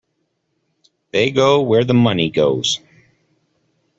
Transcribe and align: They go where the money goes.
They 1.11 1.29
go 1.29 1.61
where 1.61 1.83
the 1.83 1.93
money 1.93 2.31
goes. 2.31 2.79